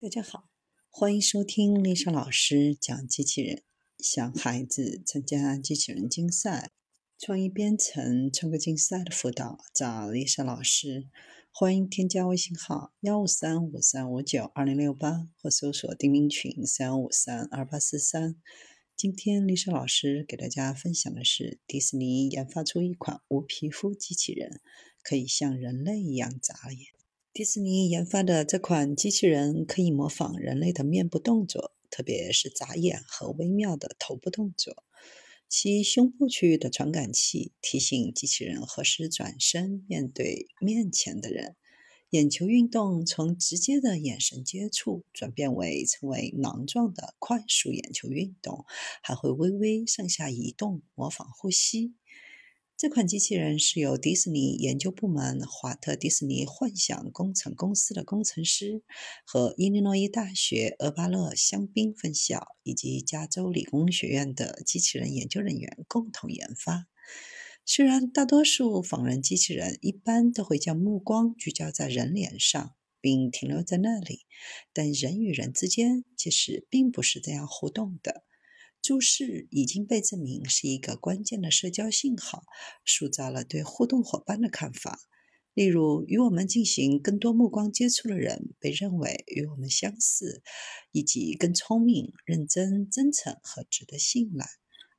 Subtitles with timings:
[0.00, 0.48] 大家好，
[0.90, 3.64] 欢迎收听丽莎老师讲机器人。
[3.98, 6.70] 想孩子参加机器人竞赛、
[7.18, 11.08] 创意编程、创客竞赛的辅导，找丽莎老师。
[11.50, 18.36] 欢迎添加微信号幺五三五三五九二零六八，或搜索钉钉群三五三二八四三。
[18.96, 24.60] 今天丽莎老师给大家分享的是，迪士尼研发出一款无皮肤机器人，
[25.02, 26.97] 可以像人类一样眨眼。
[27.38, 34.82] 迪士尼研发的这款机器人可以模仿人类的面部动作，特别是眨眼和微妙的头部动作。
[35.48, 41.54] 其胸部区域的传感器提醒机器人何时转身面对面前的人。
[42.10, 48.64] 眼球运动从直接的眼神接触转变为成为囊状的快速眼球运动，
[49.00, 51.94] 还会微微上下移动，模仿呼吸。
[52.80, 58.84] 这款机器人是由迪士尼研究部门、华特迪士尼幻想工程公司的工程师
[59.26, 66.86] 和伊利诺伊大学厄巴勒香槟分校以及加州理工学院的机器人研究人员共同研发。
[67.66, 74.20] 虽然大多数仿人机器人一般都会将目光聚焦在人脸上，并停留在那里，
[74.72, 78.22] 但人与人之间其实并不是这样互动的。
[78.80, 82.44] 注视已经被证明是一个关键的社交信号，
[82.84, 85.00] 塑造了对互动伙伴的看法。
[85.54, 90.42] 例如，与我们进行更多目光接触的人被认为与我们相似，
[90.92, 94.46] 以及更聪明、认真、真诚和值得信赖。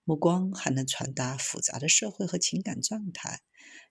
[0.09, 3.41] 目光还能传达复杂的社会和情感状态。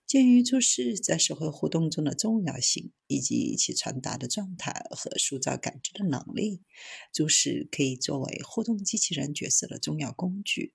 [0.04, 6.60] 鉴于注视在社会互动中的重要性，以及其传达的状态和塑造感知的能力，
[7.14, 10.74] 注视可以作为互动机器人角色的重要工具。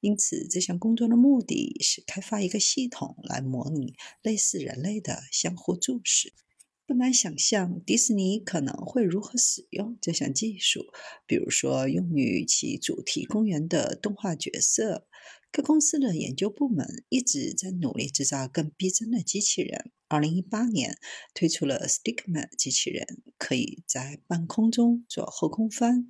[0.00, 6.32] 因此，这项工作的目的是开发一个系统来模拟类似人类的相互注视。
[6.90, 10.86] 不难想象，迪士尼可能会如何使用这项技术，
[11.24, 15.06] 比如说用于其主题公园的动画角色。
[15.52, 19.92] 各公司的研究部门一直在努力制造更逼真的机器人。
[20.08, 20.98] 2018年
[21.32, 26.08] 推出了 Stickman 机器人，可以在半空中做后空翻，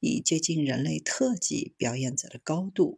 [0.00, 2.92] 以接近人类特技表演者的高度。